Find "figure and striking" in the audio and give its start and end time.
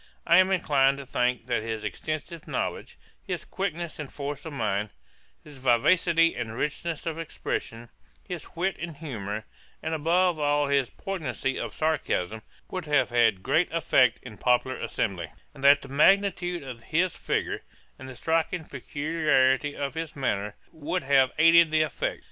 17.15-18.63